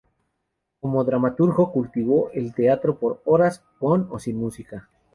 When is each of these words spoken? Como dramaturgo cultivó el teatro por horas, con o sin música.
Como 0.79 1.03
dramaturgo 1.03 1.71
cultivó 1.71 2.31
el 2.33 2.55
teatro 2.55 2.97
por 2.97 3.21
horas, 3.23 3.63
con 3.79 4.07
o 4.11 4.17
sin 4.17 4.35
música. 4.37 4.89